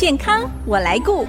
[0.00, 1.26] 健康我来顾。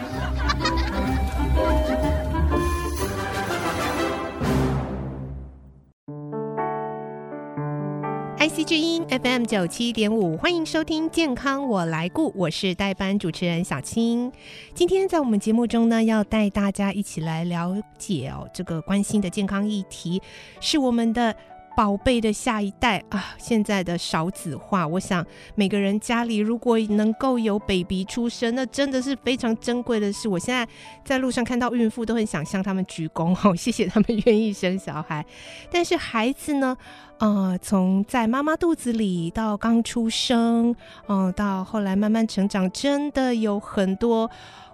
[8.40, 14.32] IC 之音 FM 九七点五，欢迎收听《健康我来顾》，我是代班主持人小青。
[14.74, 20.22] 今天在我们节目中呢，要带大家一起来了解哦，这个关心的健康议题
[20.62, 21.36] 是我们的。
[21.76, 25.26] 宝贝的下一代啊，现在的少子化，我想
[25.56, 30.28] 每个人家里如果能够有 baby 出生，那真的是非常珍贵的事。
[30.28, 30.68] 我现在
[31.04, 35.26] 在路上看到孕妇，都很想向他们鞠躬，好， 谢谢他们愿意生小孩。
[35.72, 36.78] 但是孩子呢，
[37.20, 40.76] 呃，从在妈妈肚子里到刚出生，
[41.08, 44.30] 嗯、到后来慢慢成长，真的有很多。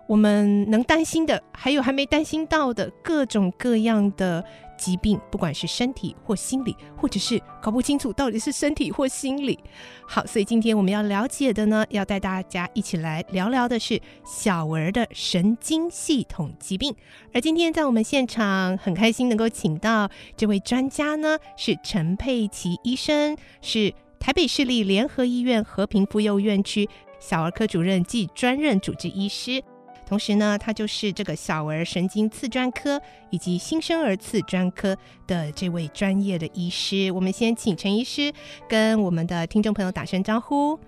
[0.07, 4.41] 我们能担心的，还有还没担心到的各种各样的
[4.77, 9.59] 疾病，不管是身体或心理，或者是搞不清楚到底是身体或心理。
[10.07, 16.95] 好，所以今天我们要了解的呢，要带大家一起来聊聊的是小儿的神经系统疾病。
[17.33, 26.87] 而今天在我们现场，很开心能够请到这位专家呢，是陈佩琪医生，是台北市立联合医院和平妇幼院区
[27.19, 29.63] 小儿科主任暨专任主治医师。
[30.07, 34.95] 同时呢，他就是这个小儿神经次专科以及新生儿次专科
[35.27, 37.11] 的这位专业的医师。
[37.11, 38.31] 我们先请陈医师
[38.69, 40.79] 跟我们的听众朋友打声招呼。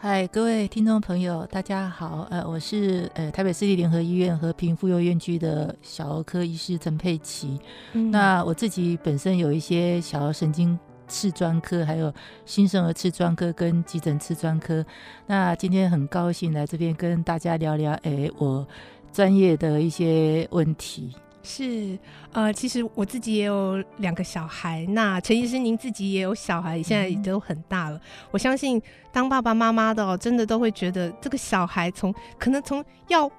[0.00, 2.28] 嗨，各位听众朋友，大家好。
[2.30, 7.58] 呃，我是呃台北市立联合医院和平妇幼院区的小儿科医师陈佩琪。
[7.94, 8.12] 嗯。
[8.12, 10.78] 那我自己本身有一些小儿神经。
[11.08, 12.12] 次专科，还有
[12.44, 14.84] 新生儿次专科跟急诊次专科。
[15.26, 18.66] 那今天很高兴来这边跟大家聊聊，哎、欸，我
[19.12, 21.16] 专业的一些问题。
[21.42, 21.98] 是，
[22.32, 24.84] 呃，其实我自己也有两个小孩。
[24.90, 27.96] 那陈医师，您自己也有小孩，现在也都很大了。
[27.96, 33.30] 嗯、我相信当爸爸妈妈的哦，真的都会觉得这个小孩从可能从要。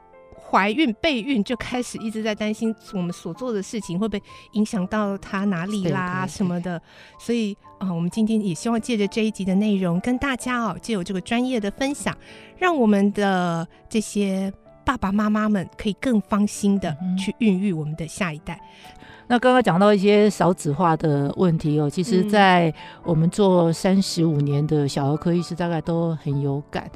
[0.50, 6.82] 怀孕备孕就开始一直在担心我们所做的事情会不会影响到他哪里啦什么的，
[7.20, 12.18] 所以啊、呃，我们今天也希望借着这一集的内容跟大家哦，借由这个专业的分享，
[12.58, 14.52] 让我们的这些
[14.84, 18.60] 爸爸妈妈们可以更放心的去孕育我们的下一代。
[18.98, 22.74] 嗯、那刚刚讲到一些少子化的问题哦，其实，在
[23.04, 26.90] 我们做三十五年的小儿科医师，大概都很有感。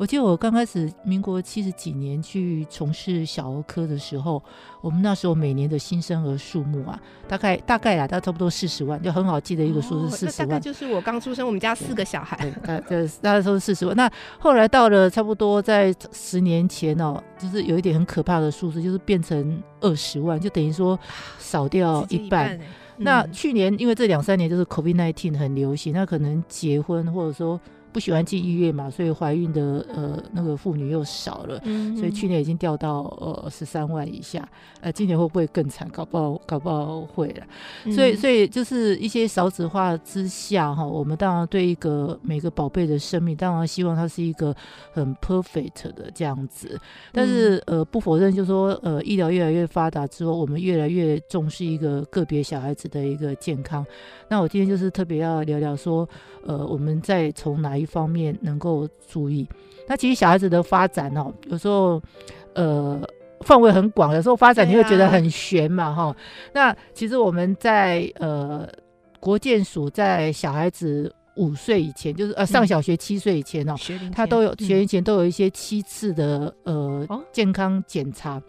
[0.00, 4.42] 我记得我刚开始民国七十几年去从事小儿科的时候，
[4.80, 10.48] 我们那时候每年的新生儿数目啊，大概大概啊，大概差不多四十万，就很好记的一个数字，四十万。
[10.48, 13.94] 大概就是我刚出生，我们家四个小孩，对，大概大概都是四十万。
[13.94, 20.98] 那后来到了差不多在十年前哦，就是有一点很可怕的数字，就是变成二十万，就等于说
[21.38, 22.58] 少掉一半。
[22.96, 27.60] 那去年因为这两三年就是 COVID-19 很流行，那可能结婚或者说。
[27.92, 34.48] 不喜欢进医院嘛，所以怀孕的呃那个妇女又少了，嗯、所以去年已经掉到呃十三万以下，
[34.80, 35.88] 呃今年会不会更惨？
[35.90, 37.44] 搞不好搞不好会了。
[37.84, 44.54] 嗯、所以所以就是一些少子化之下哈，我们当然对一个每个宝贝的生命，当然希望它是一个
[44.92, 46.78] 很 perfect 的这样子。
[47.12, 53.84] 但是呃不否认，就是说呃医疗越来越发达之后，我们越来越重视一个个别小孩子的一个健康。
[54.28, 56.08] 那我今天就是特别要聊聊说，
[56.46, 59.48] 呃我们在从哪一方面能够注意，
[59.88, 62.00] 那其实小孩子的发展哦，有时候
[62.54, 63.00] 呃
[63.40, 66.04] 范围很广，有时候发展你会觉得很悬嘛哈。
[66.04, 66.16] 啊、
[66.52, 68.68] 那其实我们在呃
[69.18, 71.12] 国建署在小孩子。
[71.40, 73.74] 五岁以前就是呃上小学七岁以前哦，
[74.14, 78.40] 他都有学龄前都有一些七次的呃健康检查。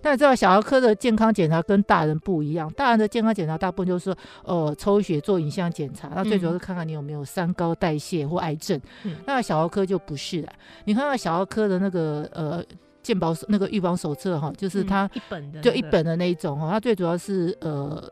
[0.00, 8.80] 那你知道小儿科的健康检查跟大人不一样，大人的健康检查大部分就是说呃抽血做影像检查，那最主要是看看你有没有三高代谢或癌症。
[9.26, 10.52] 那小儿科就不是了，
[10.86, 12.64] 你看到小儿科的那个呃
[13.02, 18.10] 健保那个预防手册哈，就是它一本的就一本的那一种哈，它最主要是呃。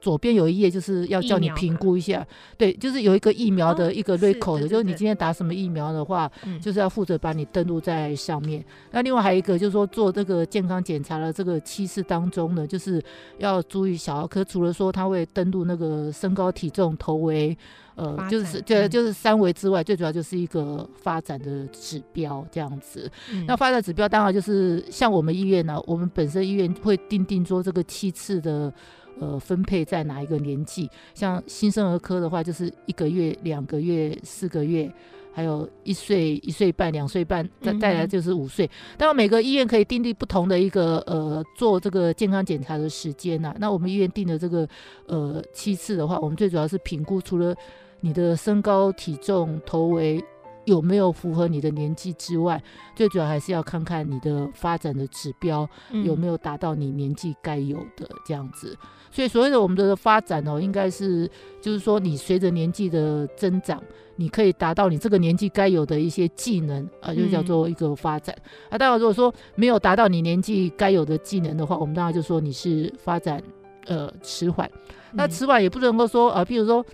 [0.00, 2.24] 左边有一页就是要叫你评估一下，
[2.56, 6.30] 对，就是有一个疫苗的一个 record 的，就是你今天打什么疫苗的话，
[6.62, 8.64] 就是要负责把你登录在上面。
[8.92, 13.02] 那另外还有一个就是说做这个健康检查的这个七次当中呢，就是
[13.38, 17.58] 要注意小儿科除了说他会登录那个身高体重头围，
[17.96, 23.10] 呃，就是对，就是三围之外，最主要就是一个发展的指标这样子。
[23.48, 28.72] 那发展指标当然就是像我们医院呢，我们本身医院会定定做这个七次的。
[29.20, 30.88] 呃，分配在哪一个年纪？
[31.14, 34.90] 像新生儿科的话，就是一个月、两个月、四个月，
[35.32, 38.68] 还有一岁、一岁半、两岁半，再带来就是五岁。
[38.96, 43.54] 当然，每个医院可以订立不同的一个呃做这个健康检查的时间呐。
[43.58, 44.68] 那我们医院定的这个
[45.06, 47.54] 呃七次的话，我们最主要是评估除了
[48.00, 50.24] 你的身高、体重、头围。
[50.68, 52.62] 有没有符合你的年纪之外，
[52.94, 55.68] 最主要还是要看看你的发展的指标
[56.04, 58.76] 有没有达到你年纪该有的这样子。
[59.10, 61.28] 所以所谓的我们的发展哦，应该是
[61.62, 63.82] 就是说你随着年纪的增长，
[64.16, 68.36] 你可以达到你这个年纪该有的一些技能啊，就叫做一个发展。
[68.68, 73.42] 啊，当然如果说没有达到你年纪该有的技能的话，我们当然就说你是发展
[73.86, 74.70] 呃迟缓。
[75.12, 76.84] 那迟缓也不能够说啊，譬如说。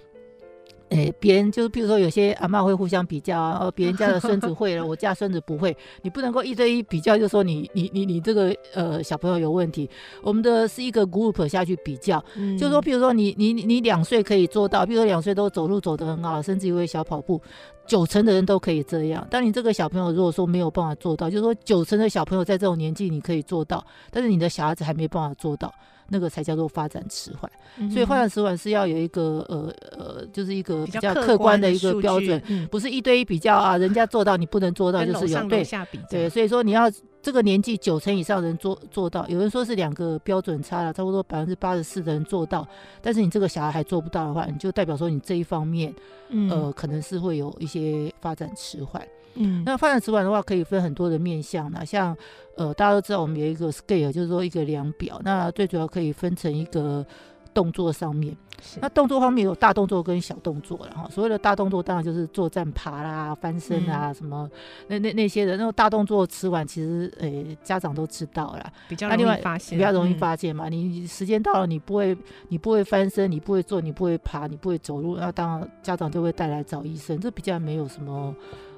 [0.91, 9.89] 哎，别人就是，比如说有些阿嬷会互相比较啊，哦，别人家的孙子会了， 我家孙子不会，你不能够一对一比较，就说你你你你这个呃小朋友有问题。
[10.23, 17.41] 我们的是一个 group 下去比较，嗯、就是说，比如说你你你两岁可以做到，比如说两岁都走路走得很好，甚至于会小跑步，
[17.87, 19.27] 九成的人都可以这样。
[19.31, 25.73] 但你这个小朋友如果说没有办法做到，就是说九成的小朋友在这种年纪你可以做到，但是你的小孩子还没办法做到。
[26.09, 35.65] 那个才叫做发展迟缓，嗯、所以发展迟缓是要有一个呃呃，就是一个比较客观的一个标准，嗯、不是一对一比较啊，人家做到你不能做到，就是有对
[36.11, 36.91] 对，所以说你要
[37.25, 42.69] 这个年纪九成以上人做做到，有人说是两个标准差了，差不多百分之八十四的人做到，
[43.01, 45.95] 但是你这个小孩还做不到的话，你就代表说你这一方面，
[46.29, 49.03] 嗯、呃，可能是会有一些发展迟缓。
[49.37, 52.15] 嗯，那发展迟缓的话，可以分很多的面向啦，像
[52.57, 55.19] 呃，大家都知道我们有一个 scale，就是说一个量表。
[55.25, 57.05] 那最主要可以分成一个
[57.55, 58.37] 动作上面。
[58.81, 64.49] 那动作方面有大动作跟小动作，了哈所谓的大动作当然就是坐站爬啦、翻身啊、嗯、什么
[64.89, 65.57] 那那那些的。
[65.57, 70.69] 那种大动作吃完，其实诶、欸、家长都知道啦，比较容易发现，比较容易发现嘛。
[70.69, 72.17] 嗯、你时间到了，你不会
[72.49, 78.35] 你不会翻身，你不会坐，你不会爬，你不会走路，那当然家长就会带来找医生，这比较没有什么。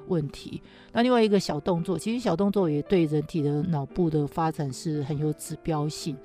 [0.09, 0.61] 问题。
[0.93, 6.15] 那另外一个小动作，其实小动作也对人体的脑部的发展是很有指标性。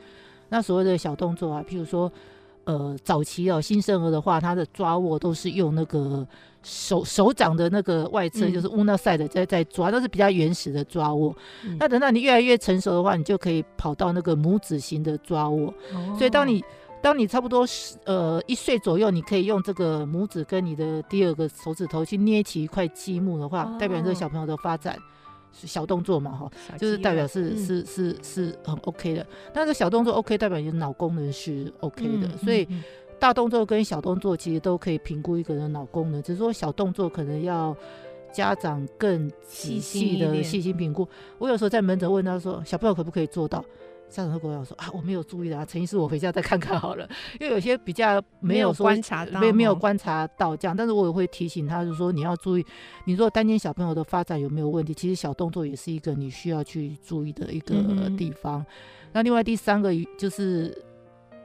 [0.49, 2.08] 那所谓的小动作啊，譬如说，
[2.64, 6.26] 呃，早期哦，新生儿的话，他的抓握都是用那个
[6.62, 11.35] 手手掌的那个外侧，嗯、就是 ulnar side 在在抓，那是比较原始的抓握。
[11.64, 15.75] 嗯、那等到你越来越成熟的话，你就可以跑到那个拇指型的抓握。
[15.93, 16.62] 哦、所以当你
[17.03, 25.00] 当你差不多十呃一岁左右，你可以用这个拇指跟你的第二个手指头去捏起一块积木的话，哦、代表这个小朋友的发展是
[25.52, 29.26] 小动作嘛哈，就是代表是、嗯、是是是很 OK 的。
[29.52, 32.26] 但是小动作 OK，代表你的脑功能是 OK 的。
[32.26, 32.66] 嗯、所以
[33.19, 37.76] 大动作跟小动作其实都可以评估一个人的脑功能，只是说小动作可能要
[38.32, 41.06] 家长更仔细的细心评估。
[41.38, 43.64] 我有时候在门诊问他说，小朋友可不可以做到？
[44.12, 47.09] 家长会跟我说啊，我没有注意的啊，陈医师，我回家再看看好了。
[47.41, 52.64] 因为有些比较没有观察到，没没有观察到这样，但是我也会提醒他，就是说你要注意，
[53.06, 57.75] 你如果担心小朋友的发展有没有问题，其实小动作也是一个你需要去注意的一个
[58.17, 58.61] 地方。
[58.61, 58.67] 嗯、
[59.12, 60.76] 那另外第三个就是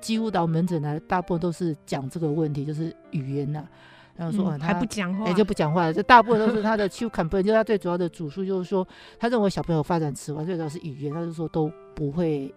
[0.01, 3.69] 几乎到门诊来，大部分都是讲这个问题，就是语言呐、啊。
[4.17, 5.93] 然后说、嗯、他还不讲话，也、欸、就不讲话了。
[5.93, 8.85] 这大部分都是他的 chief complaint，就是他最主要的主诉，就是说
[9.19, 12.53] 他认为小朋友发展迟缓，最主要是语言，他就说都不会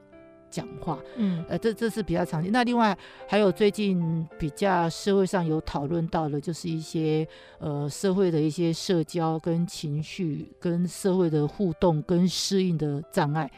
[0.50, 0.99] 讲话。
[1.17, 2.50] 嗯，呃，这这是比较常见。
[2.50, 7.26] 那另外还有最近比较社会上有讨论到的，就是一些
[7.58, 13.50] 呃社会的一些社交跟情绪跟社会的互动跟适应的障碍。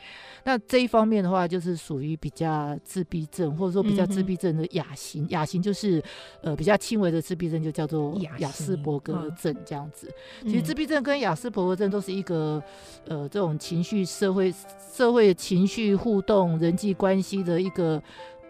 [0.45, 5.25] 那这一方面的话，就是属于比较自闭症，或者说比较自闭症的亚型。
[5.29, 6.03] 亚型就是
[6.41, 10.13] 呃比较轻微的自闭症，就叫做亚斯伯格症这样子。
[10.43, 12.61] 其实自闭症跟亚斯伯格症都是一个
[13.07, 14.53] 呃这种情绪、社会、
[14.93, 18.03] 社会情绪互动、人际关系的一个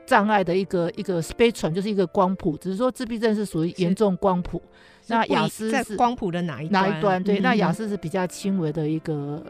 [0.06, 2.56] 障碍的一个一个 spectrum，就是一个光谱。
[2.56, 4.60] 只是说自闭症是属于严重光谱，
[5.06, 7.22] 那雅思是在光谱的哪一哪一端？
[7.22, 9.42] 对，那雅思是比较轻微的一个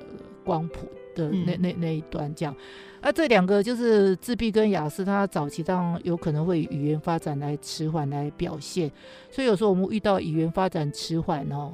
[0.44, 0.88] 光谱。
[1.14, 2.56] 的那那那一端这样，
[3.02, 8.90] 那、啊、这两个就是自闭跟雅思，它早期当然有可能会语言发展来迟缓来表现，
[9.30, 11.70] 所以有时候我们遇到语言发展迟缓哦，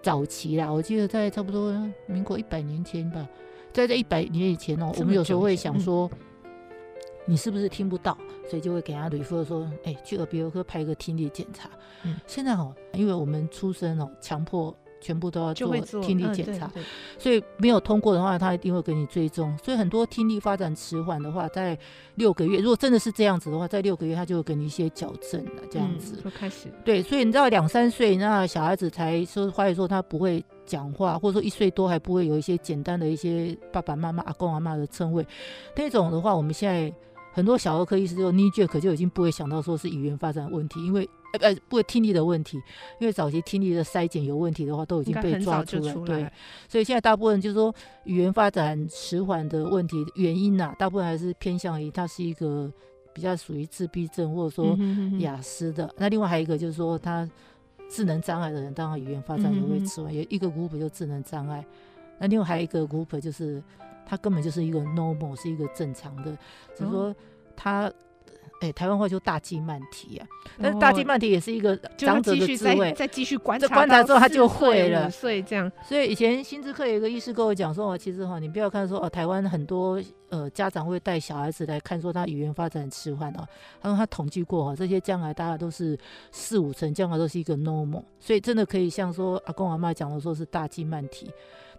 [0.00, 1.70] 早期啦，我记得在差不多
[2.06, 3.28] 民国一百年前吧，
[3.70, 6.18] 在这一百年以前哦，我们有时候会想说，嗯、
[7.24, 8.16] 你是不是听不到，
[8.48, 11.70] 所以就会给他 refer 说，哎、欸，去耳鼻喉科拍个听力检查。
[12.04, 14.74] 嗯，现在哦，因为我们出生哦，强迫。
[15.02, 16.84] 全部都要做听力检查，嗯、
[17.18, 19.56] 所以没有通过的话，他一定会给你追踪。
[19.56, 21.74] 所以很多听力发展迟缓的话，在
[22.16, 26.22] 六个月，如果真的是这样子的话，在六个月他就会给你一些矫正了，这样子。
[26.38, 26.68] 开始。
[26.84, 35.26] 对，所以你知道两三岁那小孩子才说，怀疑说他不会讲话，或者说一岁多还不会有一些简单的一些爸爸妈妈、阿公阿妈的称谓，
[35.74, 36.94] 那种的话，我们现在
[37.32, 41.08] 很多小儿科医师就 knee jerk 就已经不会想到说是语言发展问题，因为。
[41.32, 42.60] 呃呃，不会听力的问题，
[42.98, 45.94] 因为早期听力的筛检有问题的话，都已经被抓出来。
[46.04, 46.28] 对，
[46.68, 47.72] 所以现在大部分就是说
[48.02, 52.68] 语言发展迟缓的问题原因呐、啊，大部分还是偏向于它是一个
[53.12, 54.76] 比较属于自闭症或者说
[55.20, 55.84] 雅思的。
[55.84, 57.30] 嗯、哼哼哼，那另外还有一个就是说他
[57.88, 60.12] 智能障碍的人，当然语言发展也会迟缓。
[60.12, 61.64] 有一个 group 就智能障碍，
[62.18, 63.62] 那另外还有一个 group 就是
[64.06, 66.36] 他根本就是一个 normal，是一个正常的，
[66.76, 67.14] 只是说
[67.56, 67.92] 他。
[68.62, 70.26] 哎、欸，台湾话就大鸡慢啼啊，
[70.60, 75.10] 但是大鸡慢啼也是一个长者的智慧，再继续观察，观察之后他就会了。
[75.10, 83.48] 所以这样，所以以前心智课有一个医师跟我讲说，其实哈，你不要看说哦，台湾很多呃家长会带小孩子来看说他语言发展迟缓哦，
[83.80, 85.98] 他说他统计过哈，这些将来大概都是
[86.30, 91.30] 四五成，将来都是一个 normal，所以真的可以像说阿公阿妈讲的说是大鸡慢啼。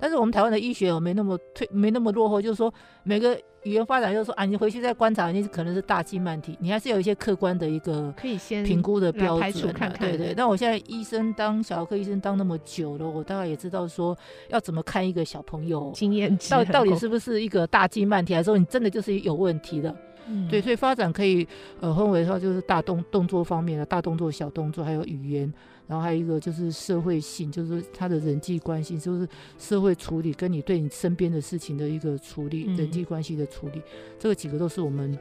[0.02, 9.72] 但是我们台湾的医学哦，没那么退，没那么落后，就是说每个语言发展，就是说啊，你回去再观察，你可能是大静慢体，你还是有一些客观的一个可以先评估的标准。
[9.72, 10.34] 看看对对。
[10.36, 14.18] 那我现在医生当小儿科医生当那么久了，我大概也知道说
[14.50, 19.96] 要怎么看一个小朋友经验值到到底是不是一个大静慢体，还是说你真的就是有问题的。
[20.28, 21.48] 嗯，对，所以发展可以
[21.80, 25.54] 呃分为说就是大动动作方面的大动作、小动作，还有语言。
[25.92, 29.28] 然后还有一个就是社会性，就是他的人际关系，就是
[29.60, 33.82] 社会处理跟你对你身边的事情的一个处理，嗯、人际关系的处理，
[34.18, 35.20] 这个几个都是我们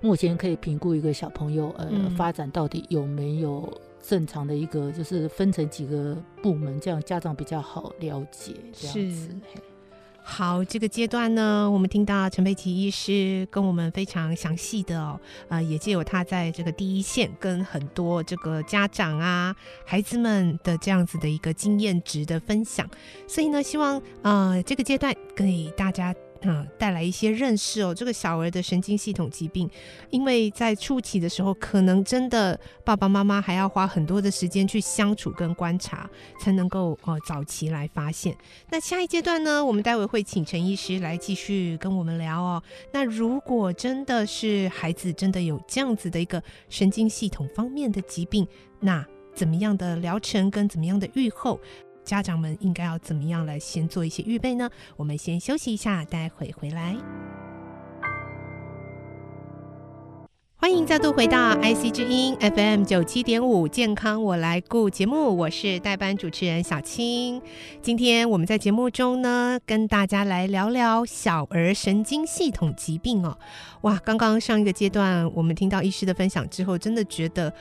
[0.00, 3.68] 目前可以评估一个小朋友呃、嗯、发展到底有没有
[4.00, 9.34] 正常的一个，就是分成几个部门，这样家长比较好了解这样子。
[10.24, 22.88] 好，这个阶段呢，我们听到陈佩琪医师跟我们非常详细的哦，呃，也借由他在这个第一线跟很多这个家长啊、孩子们的这样子的一个经验值的分享，
[23.26, 26.14] 所以呢，希望呃这个阶段给大家。
[26.42, 27.94] 啊，带来一些认识哦。
[27.94, 29.70] 这个小儿的神经系统疾病，
[30.10, 36.08] 因为在初期的时候，可能真的爸爸妈妈还要花很多的时间去相处跟观察，
[36.40, 38.36] 才能够呃早期来发现。
[38.70, 42.62] 那下一阶段呢，我们待会会请陈医师来继续跟我们聊哦。
[42.92, 48.46] 那如果真的是孩子真的有这样子的一个神经系统方面的疾病，
[48.80, 51.60] 那怎么样的疗程跟怎么样的预后？
[52.04, 54.68] 家长们应该要怎么样来先做一些预备呢？
[54.96, 56.96] 我们先休息一下，待会回来。
[60.56, 67.42] 欢迎再度回到 IC 之音 FM 九七点五健康我来顾节目，我是代班主持人小青。
[67.80, 73.36] 今天我们在节目中呢，跟大家来聊聊小儿神经系统疾病哦。
[73.80, 77.52] 哇，刚刚上一个阶段我们听到医师的分享之后，真的觉得。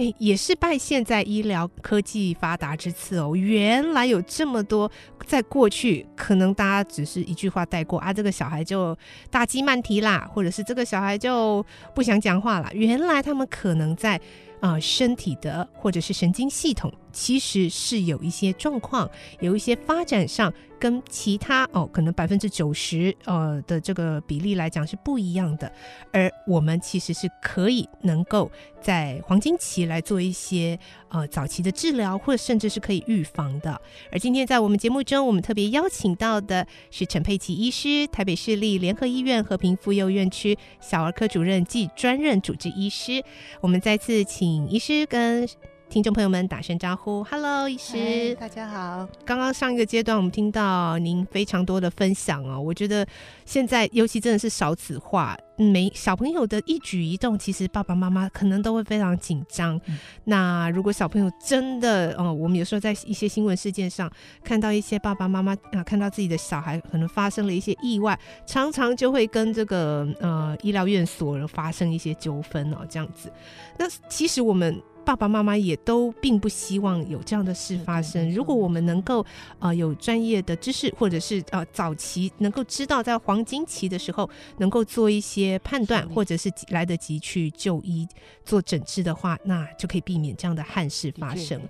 [0.00, 3.36] 哎，也是拜现在医疗科技发达之赐哦。
[3.36, 4.90] 原来有这么多，
[5.26, 8.96] 在过去可能大家只是一句话带过啊，这个小孩就
[9.30, 11.62] 大鸡慢蹄啦，或者是这个小孩就
[11.94, 12.70] 不想讲话了。
[12.72, 14.18] 原来他们可能在
[14.60, 16.90] 啊、身体的或者是神经系统。
[17.12, 19.08] 其实是有一些状况，
[19.40, 25.70] 有一些发展上跟其他哦，可能百分之九十呃的这个比例来讲是不一样的。
[26.12, 28.50] 而我们其实是可以能够
[28.80, 33.80] 在黄金期来做一些呃早期的治疗，或者甚至是可以预防的。
[34.10, 43.22] 而今天在我们节目中，我们特别邀请到的是陈佩琪医师，台北市立联合医院和平妇幼院区小儿科主任暨专任主治医师。
[43.60, 45.46] 我们再次请医师跟。
[45.90, 49.08] 听众朋友们，打声招呼，Hello，医师，大家好。
[49.24, 52.60] 刚刚上一个阶段，我们听到您非常多的分享哦。
[52.60, 53.04] 我觉得
[53.44, 59.80] 现在尤其真的是少子化，每小朋友的一举一动，其实爸爸妈妈可能都会非常紧张。
[59.86, 64.08] 嗯、那如果小朋友真的，哦，我们有时候在一些新闻事件上
[64.44, 68.16] 看到一些爸爸妈妈啊，看到自己的小孩可能发生了一些意外，
[68.46, 73.28] 常常就会跟这个呃医疗院所发生一些纠纷哦，这样子。
[73.76, 74.80] 那其实我们。
[75.10, 78.30] 爸爸妈妈也都并不希望有这样的事发生。
[78.30, 79.26] 如果我们能够
[79.58, 88.06] 呃有专业的知识，或者是呃早期能够知道在黄金期的时候能够做一些判断，或者是来得及去就医
[88.44, 91.60] 做诊治的话，那就可以避免这样的憾事发生。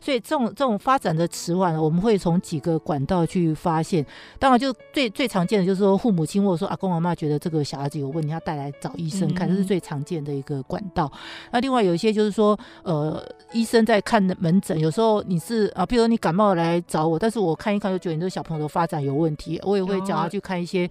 [0.00, 4.04] 所以这种这种发展的迟缓，我们会从几个管道去发现。
[4.38, 11.10] 当然，就最最常见的就是说，父母亲或者说阿公阿妈觉得这个小孩子有问题，他带来找医生看，这是最常见的一个管道。
[11.50, 20.88] 那另外有一些就是说，呃，医生在看门诊，有时候你是啊，比如说你感冒来找我，但是我看一看就觉得你这个小朋友的发展有问题，我也会叫他去看一些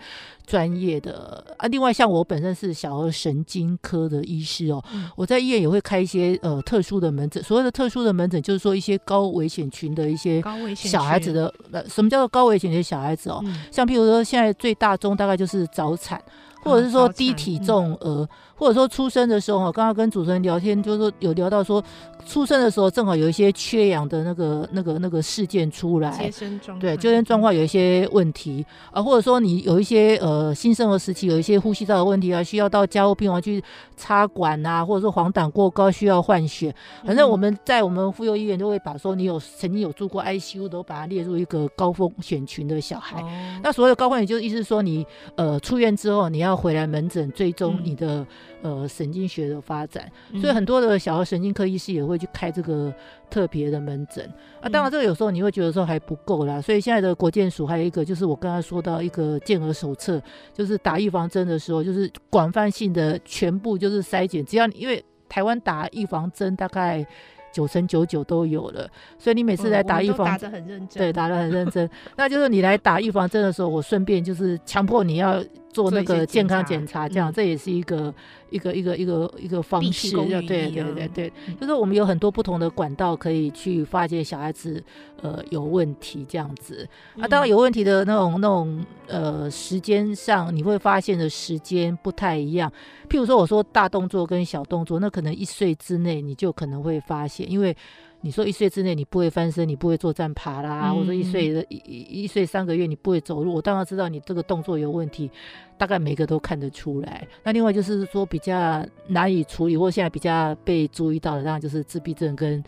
[0.49, 1.67] 专业的啊。
[1.67, 4.83] 另外，像我本身是小儿神经科的医师哦，
[5.17, 7.43] 我在医院也会开一些呃特殊的门诊。
[7.43, 8.97] 所谓的特殊的门诊，就是说一些。
[9.05, 10.39] 高危险群的一些
[10.75, 13.41] 小孩子的，呃，什么叫做高危险的小孩子哦？
[13.45, 16.21] 嗯、像譬如说，现在最大宗大概就是早产，
[16.61, 18.29] 或者是说低体重儿，
[18.59, 21.81] 或者说出生的时候，刚刚跟主持人聊天，就是说有聊到说，
[22.25, 28.65] 出生的时候正好有一些缺氧的那个、那个、那个事件出来，接生状对，接生状况有一些问题。
[28.91, 33.63] 啊，或者说你有一些呃新生儿时期有一些呼吸道的问题啊，需要到加护病房去
[33.95, 36.75] 插管啊，或者说黄疸过高需要换血，
[37.05, 43.21] 反正我们在我们妇幼医院都会把说你有曾经有住过 ICU 都把它列入一个高风险群的小孩。
[43.21, 43.29] 哦、
[43.63, 48.27] 那所谓的高风险就是意思是说你呃出院之后你要回来门诊追踪你的、嗯、
[48.61, 50.11] 呃神经学的发展，
[50.41, 52.93] 所以很多的小儿神经科医师也会去开这个
[53.29, 54.23] 特别的门诊。
[54.61, 60.21] 啊，当然这个有时候你会觉得说还不够啦，所以现在的国健署还有一个就是我刚才说到一个健儿手册，
[60.53, 67.05] 就是打预防针的时候，就是广泛性的全部就是筛检，只要你因为台湾打预防针大概。
[67.51, 68.87] 九成九九都有了，
[69.17, 71.89] 所以你每次来打预防，针、嗯， 对，打得很认真。
[72.15, 78.13] 那就是你来打预防针的时候，我顺便就是强迫你要做那个健康检查，这样这也是一个。
[78.51, 84.83] 一个一个一个一个方式，对对对对对，就是我们有很多不同的管道可以去发现小孩子
[85.21, 92.73] 呃有问题这样子啊，当然有问题的那种那种呃时间上你会发现的时间不太一样，
[93.07, 97.77] 譬如说我说大动作跟小动作，那可能一岁之内你就可能会发现，因为。
[98.21, 105.31] 你说一岁之内你不会翻身，你不会坐站爬啦，或者说一岁的一一岁三个月你不会走路，我当然知道你这个动作有问题，
[105.77, 107.25] 大概每个都看得出来。
[107.43, 112.61] 那另外就是说比较难以处理，或现在比较被注意到的，当然就是自闭症跟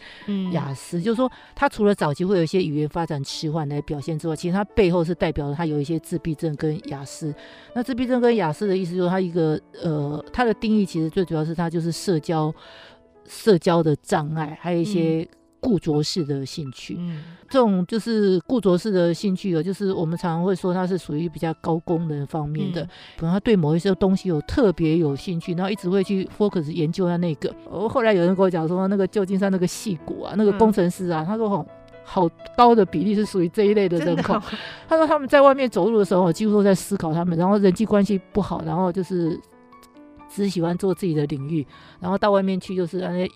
[0.53, 7.35] 雅思，嗯、就是说他除了早期会有一些语言发展迟缓来表现之外，其实他背后是代表了他有一些自闭症跟雅思。
[7.75, 12.53] 那自闭症跟雅思的意思就是他一个呃，他的定义其实最主要是他就是社交
[13.25, 15.27] 社交的障碍，还有一些。
[15.61, 22.83] 固着式的兴趣，嗯，这种就是固着式的兴趣哦，就是我们常常会说它是属于比较高功能方面的，
[23.15, 27.53] 可能他对某一些东西有特别有兴趣，然后一直会去 focus 研究他那个。
[27.69, 31.65] 哦后来有人跟我讲说，那个旧金山那个戏骨啊，那个工程师啊，他说好
[32.03, 34.33] 好高的比例是属于这一类的人口。
[34.89, 39.39] 他说他们在外面走路的时候，几乎都在思考他们，然后人际关系不好，然后就是
[40.27, 41.65] 只喜欢做自己的领域，
[41.99, 43.31] 然后到外面去就是那些。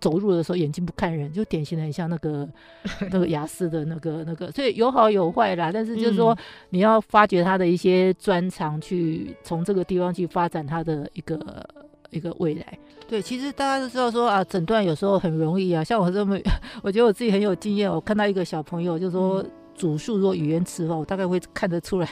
[0.00, 2.48] 走路的时候眼睛不看人，就典型的很像那个
[3.10, 5.70] 那个雅思的那个那个，所以有好有坏啦。
[5.72, 6.36] 但是就是说，
[6.70, 11.66] 你要发掘他的一些专长，去从这个地方去发展他的一个
[12.10, 12.78] 一个未来。
[13.08, 15.82] 对，其实大家都知道说啊，诊断有时候很容易啊。
[15.82, 16.38] 像我这么，
[16.82, 17.90] 我觉得我自己很有经验。
[17.90, 19.42] 我看到一个小朋友就说。
[19.42, 22.08] 嗯主述说语言词的话，我大概会看得出来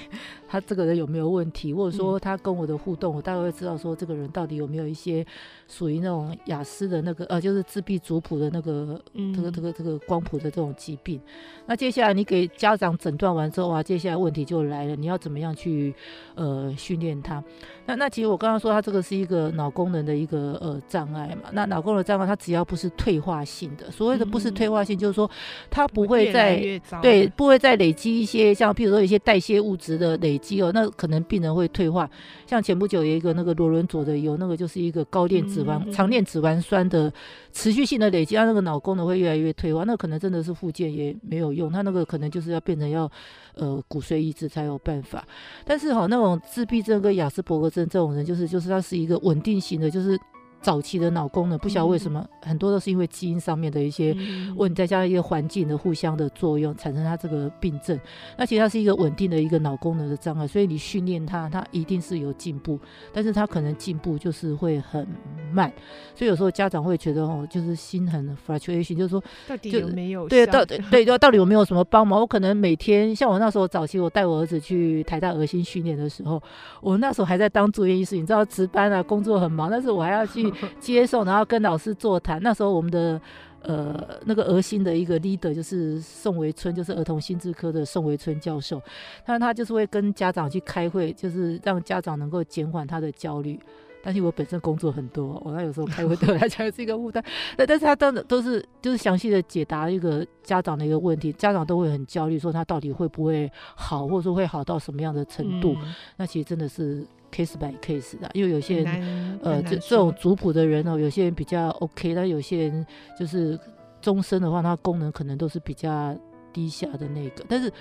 [0.48, 5.24] 他这个人有没有问题， 或者说他跟我的互动，我大概会知道说这个人到底有没有一些
[5.68, 9.00] 属于那种雅思的那个呃，就是自闭族谱的那个
[9.34, 11.20] 这个这个这个光谱的这种疾病。
[11.66, 15.94] 那接下来你给家长诊断完之后啊，接下来问题就来了，你要怎么样去
[16.34, 17.42] 呃训练他？
[17.86, 21.50] 那那其实我刚刚说他这个是一个脑功能的一个呃障碍嘛。
[21.52, 25.30] 那脑功能障碍它只要不是退化性的，所谓的不是退化性，就是说
[25.70, 26.56] 它不会再
[27.00, 27.52] 对不。
[27.52, 32.08] 会再累积一些，像譬如说一些代谢物质的累积哦，那可能病人会退化。
[32.52, 37.10] 像前不久有一个那个罗伦佐的有那个就是一个高链脂肪、长链脂肪酸的
[37.50, 43.10] 持续性的累积，他那个脑功能会越来越退化，那可能真的是复健也没有用，他那个可能就是要变成要
[43.54, 45.26] 呃骨髓移植才有办法。
[45.64, 50.20] 但是哈，那种自闭症跟亚斯伯格症这种人，就是就是他是一个稳定型的，就是。
[50.62, 54.16] 早期的脑功能不晓得为什么、嗯、很多都是因为基因上面的一些
[54.56, 57.98] 问题，再加上一些环境的互相的作用，产生他这个病症。
[58.38, 62.78] 那其实它是一个稳定的一个脑功能的障碍，所以你训练他，他一定是有进步，
[63.12, 65.06] 但是他可能进步就是会很
[65.52, 65.70] 慢。
[66.14, 72.20] 所以有时候家长会觉得哦，就是心很 frustration，就是说到底有没有对到对对到底有没有什么帮忙？
[72.20, 76.40] 我可能每天像我那时候早期我带我儿子去台大儿心训练的时候，
[76.80, 80.51] 我那时候还在当住院医师，你知道值班啊，工作很忙，但是我还要去。
[80.80, 82.42] 接受，然后跟老师座谈。
[82.42, 83.20] 那时候我们的
[83.62, 88.80] 呃那个儿心的一个 leader 就是宋维春，就是儿童心智科的宋维春教授。
[89.24, 93.58] 他他就是会跟家长去开会，就是让家长能够减缓他的焦虑。
[94.04, 97.22] 但是我本身工作很多，我那有时候开会对我来讲是一个负担。
[97.56, 105.76] 但但是他都都是就是详细的解答一个家长的一个问题，家长都会很焦虑，说他到底会不会好，或者说会好到什么样的程度？
[105.80, 107.06] 嗯、那其实真的是。
[107.32, 112.86] Case by case 的，因为有些人，呃，这这种族谱的人哦，有些人比较 OK，但有些人
[113.18, 113.58] 就是
[114.00, 116.16] 终身的话，他功能可能都是比较
[116.52, 117.44] 低下的那个。
[117.48, 117.72] 但是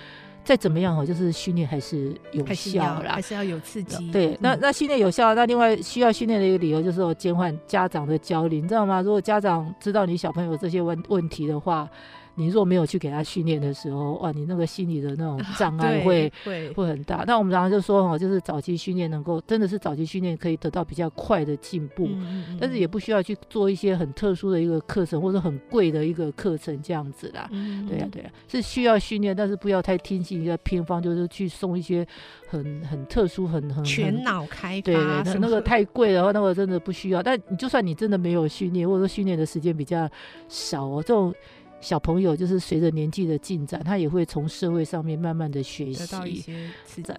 [0.42, 4.10] 再怎么样哦，就是训练还是有效啦，还是要有刺激。
[4.10, 9.02] 对，嗯、那那训练有效，那另外需要训练的一个理由就是减缓家长的焦虑，你知道吗？
[9.02, 11.88] 如果家长知道你小朋友这些问问题的话。
[12.34, 17.24] 你若没有去给他训练的时候，哇，你那个心理的那种障碍会、啊、会会很大。
[17.26, 27.48] 那我们常常就说哦，就是早期训练能够真的是早期训练可以得到比较快的进步，嗯嗯，但是也不需要去做一些很特殊的一个课程或者很贵的一个课程这样子啦。
[27.88, 32.06] 对呀、啊、对呀、啊，是需要训练，但是不要太听信一个偏方，就是去送一些
[32.48, 37.22] 很很特殊、很很全脑开发，对，那那个太贵的话，那个真的不需要。
[37.22, 40.08] 但你就算你真的没有训练，或者说训练的时间比较
[40.48, 41.34] 少哦，这种。
[41.82, 46.00] 小朋友就是随着年纪的进展，他也会从社会上面慢慢的学习。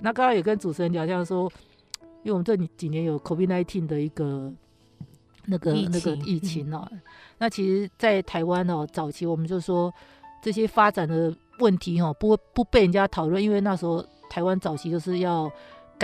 [0.01, 1.51] 那刚刚也跟主持人聊，像说，
[2.23, 4.51] 因为我们这几年有 COVID-19 的一个
[5.45, 6.89] 那个那个疫情哦，
[7.37, 9.93] 那其实，在台湾哦，早期我们就说
[10.41, 15.51] 这些发展的问题哦，不不被人家讨论，因为那时候台湾早期就是要。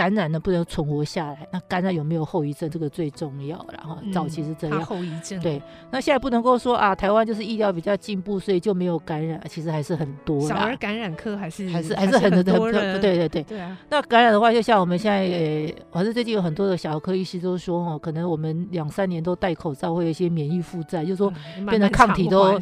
[0.00, 2.70] 感染了不能存活下来，那感染有没有后遗症？
[2.70, 3.62] 这个最重要。
[3.70, 5.60] 然后早期是这样，后遗症对。
[5.90, 10.40] 那现在不能够说啊，台湾就是医疗比较进步，所以就没有感染，其实还是很多。
[10.40, 12.98] 小儿感染科还是还是还是很多人。
[12.98, 13.42] 对对对。
[13.42, 13.76] 对啊。
[13.90, 21.30] 那感染的话，就像我们现在，呃，反正最近有很多的小儿科医师都说，哦，可能我们两三年都戴口罩，会有一些免疫负债，就是说
[21.68, 22.58] 变成抗体都。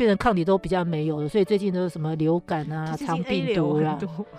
[0.00, 3.98] 变成抗体都比较没有了，所以最近都是什么流感啊、肠病毒啦、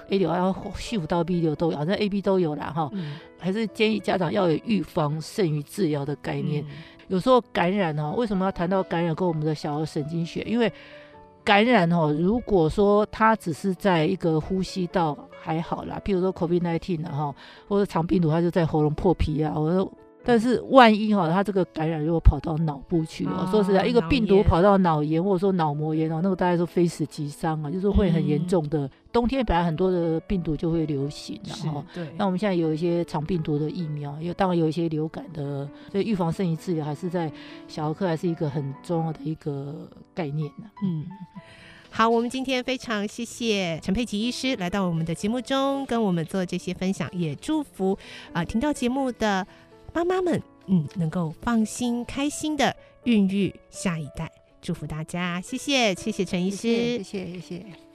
[0.09, 2.73] A 流啊、细胞到 B 流都有，反正 A、B 都有啦。
[2.75, 3.19] 哈、嗯。
[3.37, 6.63] 还是建议家长要有预防胜于治疗的概念。
[6.63, 6.69] 嗯、
[7.09, 10.41] 有时候感染哦，为什么要谈到感染跟我们的小儿神经学？
[10.47, 10.73] 因为
[11.43, 17.35] 感染哦，如果说它只是在一个呼吸道还好啦，譬如说 COVID-19 哈，
[17.67, 19.87] 或者肠病毒它就在喉咙破皮啊，或者。
[20.23, 28.89] 但是万一哈，他这个感染如果跑到脑部去哦，说实在，一个病毒跑到脑炎或者说脑膜炎哦，那个大概说非死即伤啊，就是会很严重的。
[29.11, 37.29] 冬天本来很多的病毒就会流行，然后对，那我们现在有一些肠病毒的疫苗，有当然有一些流感的，所以预防胜于治疗还是在
[37.67, 40.65] 小儿科还是一个很重要的一个概念呢。
[40.85, 41.05] 嗯，
[41.89, 49.45] 好，我们今天非常谢谢陈佩琪医师来到我们的节目中，跟我们做这些分享，也祝福啊、呃、听到节目的。
[49.93, 57.39] 妈妈们，嗯，能够放心、开心的孕育下一代，祝福大家，谢谢，谢谢陈医师，谢谢，谢谢。
[57.39, 57.90] 谢谢。